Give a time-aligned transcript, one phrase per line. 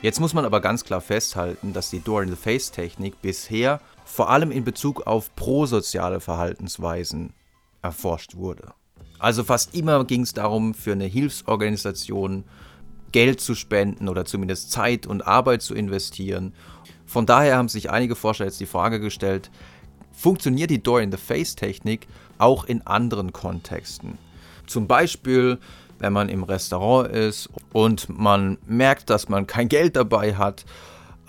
[0.00, 5.08] Jetzt muss man aber ganz klar festhalten, dass die Door-in-the-Face-Technik bisher vor allem in Bezug
[5.08, 7.32] auf prosoziale Verhaltensweisen
[7.82, 8.72] erforscht wurde.
[9.18, 12.44] Also fast immer ging es darum, für eine Hilfsorganisation
[13.10, 16.54] Geld zu spenden oder zumindest Zeit und Arbeit zu investieren.
[17.04, 19.50] Von daher haben sich einige Forscher jetzt die Frage gestellt,
[20.12, 22.06] funktioniert die Door-in-the-Face-Technik
[22.38, 24.18] auch in anderen Kontexten?
[24.68, 25.58] Zum Beispiel,
[25.98, 30.64] wenn man im Restaurant ist und man merkt, dass man kein Geld dabei hat,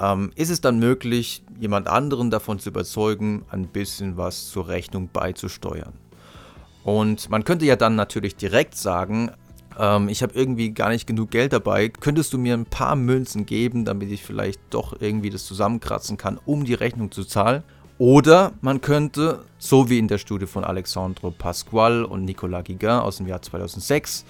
[0.00, 5.08] ähm, ist es dann möglich, jemand anderen davon zu überzeugen, ein bisschen was zur Rechnung
[5.12, 5.92] beizusteuern.
[6.84, 9.30] Und man könnte ja dann natürlich direkt sagen,
[9.78, 13.46] ähm, ich habe irgendwie gar nicht genug Geld dabei, könntest du mir ein paar Münzen
[13.46, 17.62] geben, damit ich vielleicht doch irgendwie das zusammenkratzen kann, um die Rechnung zu zahlen?
[17.98, 23.16] Oder man könnte, so wie in der Studie von Alexandre Pasquale und Nicolas Guiguin aus
[23.16, 24.24] dem Jahr 2006,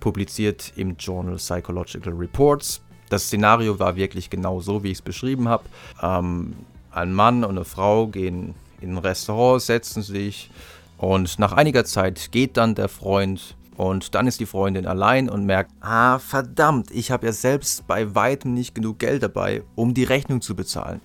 [0.00, 5.46] publiziert im Journal Psychological Reports, das Szenario war wirklich genau so, wie ich es beschrieben
[5.46, 5.64] habe.
[6.00, 6.54] Ähm,
[6.90, 10.50] ein Mann und eine Frau gehen in ein Restaurant, setzen sich
[10.96, 15.44] und nach einiger Zeit geht dann der Freund und dann ist die Freundin allein und
[15.44, 20.04] merkt, ah verdammt, ich habe ja selbst bei weitem nicht genug Geld dabei, um die
[20.04, 21.02] Rechnung zu bezahlen.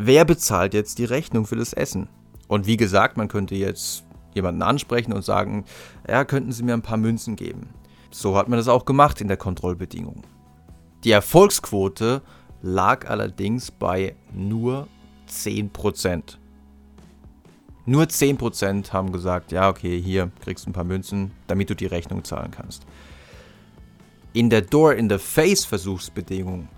[0.00, 2.08] Wer bezahlt jetzt die Rechnung für das Essen?
[2.46, 5.64] Und wie gesagt, man könnte jetzt jemanden ansprechen und sagen,
[6.08, 7.70] ja, könnten Sie mir ein paar Münzen geben.
[8.12, 10.22] So hat man das auch gemacht in der Kontrollbedingung.
[11.02, 12.22] Die Erfolgsquote
[12.62, 14.86] lag allerdings bei nur
[15.28, 16.36] 10%.
[17.84, 21.86] Nur 10% haben gesagt, ja, okay, hier kriegst du ein paar Münzen, damit du die
[21.86, 22.86] Rechnung zahlen kannst.
[24.32, 26.68] In der Door-in-the-Face-Versuchsbedingung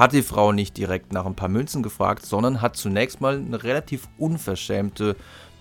[0.00, 3.62] hat die Frau nicht direkt nach ein paar Münzen gefragt, sondern hat zunächst mal eine
[3.62, 5.14] relativ unverschämte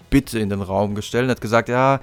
[0.10, 2.00] Bitte in den Raum gestellt und hat gesagt, ja,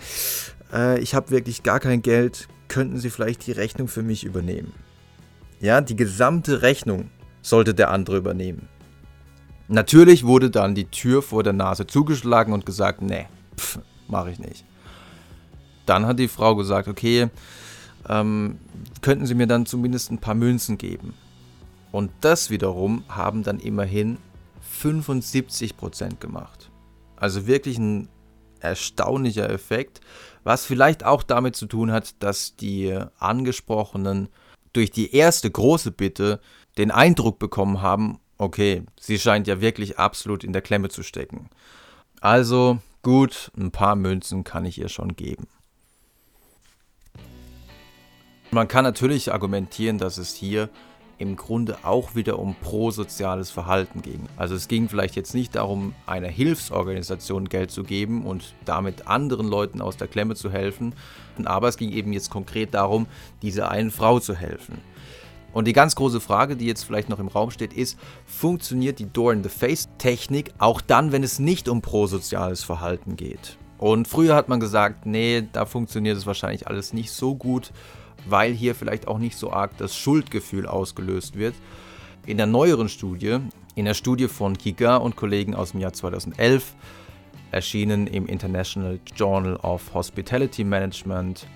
[0.70, 4.74] äh, ich habe wirklich gar kein Geld, könnten Sie vielleicht die Rechnung für mich übernehmen?
[5.60, 7.10] Ja, die gesamte Rechnung
[7.40, 8.68] sollte der andere übernehmen.
[9.68, 13.26] Natürlich wurde dann die Tür vor der Nase zugeschlagen und gesagt, nee,
[14.08, 14.66] mache ich nicht.
[15.86, 17.30] Dann hat die Frau gesagt, okay,
[18.10, 18.58] ähm,
[19.00, 21.14] könnten Sie mir dann zumindest ein paar Münzen geben.
[21.96, 24.18] Und das wiederum haben dann immerhin
[24.82, 26.70] 75% gemacht.
[27.16, 28.10] Also wirklich ein
[28.60, 30.02] erstaunlicher Effekt,
[30.44, 34.28] was vielleicht auch damit zu tun hat, dass die Angesprochenen
[34.74, 36.38] durch die erste große Bitte
[36.76, 41.48] den Eindruck bekommen haben, okay, sie scheint ja wirklich absolut in der Klemme zu stecken.
[42.20, 45.48] Also gut, ein paar Münzen kann ich ihr schon geben.
[48.50, 50.68] Man kann natürlich argumentieren, dass es hier
[51.18, 54.20] im Grunde auch wieder um prosoziales Verhalten ging.
[54.36, 59.48] Also es ging vielleicht jetzt nicht darum, einer Hilfsorganisation Geld zu geben und damit anderen
[59.48, 60.94] Leuten aus der Klemme zu helfen,
[61.44, 63.06] aber es ging eben jetzt konkret darum,
[63.42, 64.78] dieser einen Frau zu helfen.
[65.52, 69.10] Und die ganz große Frage, die jetzt vielleicht noch im Raum steht, ist, funktioniert die
[69.10, 73.56] Door-in-the-Face-Technik auch dann, wenn es nicht um prosoziales Verhalten geht?
[73.78, 77.72] Und früher hat man gesagt, nee, da funktioniert es wahrscheinlich alles nicht so gut
[78.28, 81.54] weil hier vielleicht auch nicht so arg das Schuldgefühl ausgelöst wird.
[82.26, 83.38] In der neueren Studie,
[83.74, 86.74] in der Studie von Kiga und Kollegen aus dem Jahr 2011,
[87.52, 91.46] erschienen im International Journal of Hospitality Management.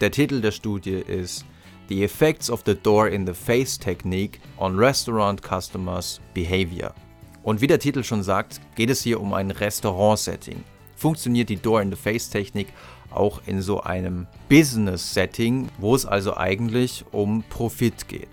[0.00, 1.44] Der Titel der Studie ist
[1.88, 6.94] The Effects of the Door in the Face Technique on Restaurant Customers Behavior.
[7.42, 10.62] Und wie der Titel schon sagt, geht es hier um ein Restaurant-Setting.
[11.00, 12.68] Funktioniert die Door in the Face Technik
[13.10, 18.28] auch in so einem Business-Setting, wo es also eigentlich um Profit geht.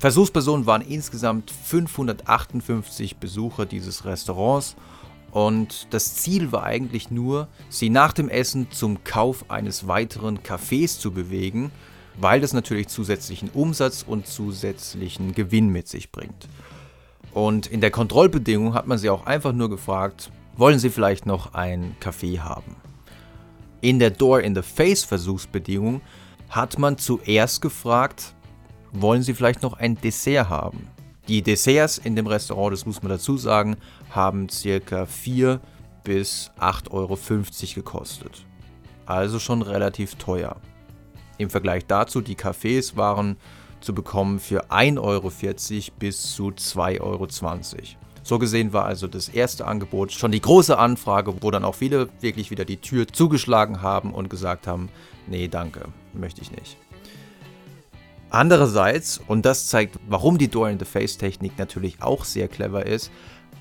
[0.00, 4.74] Versuchspersonen waren insgesamt 558 Besucher dieses Restaurants
[5.30, 10.98] und das Ziel war eigentlich nur, sie nach dem Essen zum Kauf eines weiteren Kaffees
[10.98, 11.70] zu bewegen,
[12.16, 16.48] weil das natürlich zusätzlichen Umsatz und zusätzlichen Gewinn mit sich bringt.
[17.32, 21.54] Und in der Kontrollbedingung hat man sie auch einfach nur gefragt, wollen Sie vielleicht noch
[21.54, 22.76] einen Kaffee haben?
[23.80, 26.02] In der Door-in-the-Face-Versuchsbedingung
[26.50, 28.34] hat man zuerst gefragt,
[28.92, 30.88] wollen Sie vielleicht noch ein Dessert haben?
[31.28, 33.76] Die Desserts in dem Restaurant, das muss man dazu sagen,
[34.10, 35.60] haben circa 4
[36.02, 37.18] bis 8,50 Euro
[37.74, 38.44] gekostet.
[39.06, 40.56] Also schon relativ teuer.
[41.36, 43.36] Im Vergleich dazu, die Cafés waren
[43.80, 45.30] zu bekommen für 1,40 Euro
[46.00, 47.28] bis zu 2,20 Euro.
[48.28, 52.10] So gesehen war also das erste Angebot schon die große Anfrage, wo dann auch viele
[52.20, 54.90] wirklich wieder die Tür zugeschlagen haben und gesagt haben,
[55.26, 56.76] nee, danke, möchte ich nicht.
[58.28, 63.10] Andererseits, und das zeigt, warum die Door-in-the-Face-Technik natürlich auch sehr clever ist,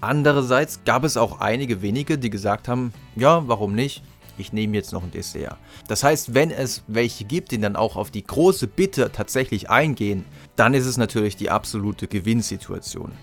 [0.02, 4.04] andererseits gab es auch einige wenige, die gesagt haben, ja, warum nicht?
[4.40, 5.58] ich nehme jetzt noch ein Dessert.
[5.88, 10.26] Das heißt, wenn es welche gibt, die dann auch auf die große Bitte tatsächlich eingehen,
[10.56, 13.14] dann ist es natürlich die absolute Gewinnsituation.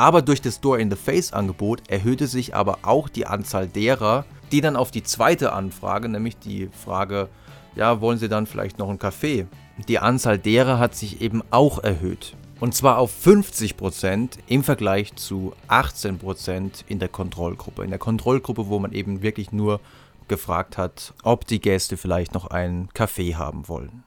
[0.00, 5.02] Aber durch das Door-in-the-Face-Angebot erhöhte sich aber auch die Anzahl derer, die dann auf die
[5.02, 7.28] zweite Anfrage, nämlich die Frage,
[7.76, 9.46] ja, wollen Sie dann vielleicht noch einen Kaffee?
[9.88, 12.34] Die Anzahl derer hat sich eben auch erhöht.
[12.60, 17.84] Und zwar auf 50% im Vergleich zu 18% in der Kontrollgruppe.
[17.84, 19.80] In der Kontrollgruppe, wo man eben wirklich nur
[20.28, 24.02] gefragt hat, ob die Gäste vielleicht noch einen Kaffee haben wollen.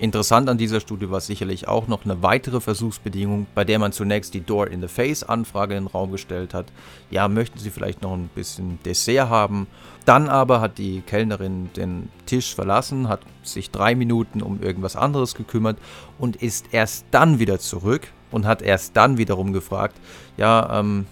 [0.00, 4.32] Interessant an dieser Studie war sicherlich auch noch eine weitere Versuchsbedingung, bei der man zunächst
[4.32, 6.66] die Door-in-the-Face-Anfrage in den Raum gestellt hat.
[7.10, 9.66] Ja, möchten Sie vielleicht noch ein bisschen Dessert haben?
[10.04, 15.34] Dann aber hat die Kellnerin den Tisch verlassen, hat sich drei Minuten um irgendwas anderes
[15.34, 15.78] gekümmert
[16.16, 19.96] und ist erst dann wieder zurück und hat erst dann wiederum gefragt,
[20.36, 21.06] ja, ähm,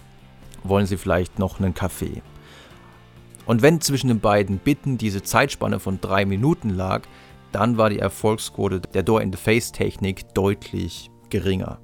[0.63, 2.21] wollen Sie vielleicht noch einen Kaffee?
[3.45, 7.03] Und wenn zwischen den beiden Bitten diese Zeitspanne von drei Minuten lag,
[7.51, 11.79] dann war die Erfolgsquote der Door-in-the-Face-Technik deutlich geringer.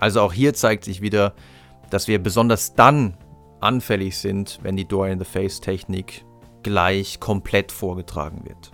[0.00, 1.34] Also auch hier zeigt sich wieder,
[1.90, 3.16] dass wir besonders dann
[3.60, 6.24] anfällig sind, wenn die Door-in-the-Face-Technik
[6.62, 8.73] gleich komplett vorgetragen wird.